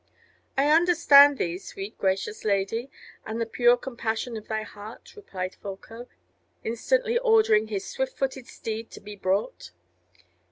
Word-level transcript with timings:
"I 0.57 0.67
understand 0.67 1.37
thee, 1.37 1.59
sweet 1.59 1.95
gracious 1.99 2.43
lady, 2.43 2.89
and 3.23 3.39
the 3.39 3.45
pure 3.45 3.77
compassion 3.77 4.35
of 4.35 4.47
thy 4.47 4.63
heart," 4.63 5.15
replied 5.15 5.53
Folko; 5.53 6.07
instantly 6.63 7.19
ordering 7.19 7.67
his 7.67 7.85
swift 7.85 8.17
footed 8.17 8.47
steed 8.47 8.89
to 8.93 8.99
be 8.99 9.15
brought. 9.15 9.69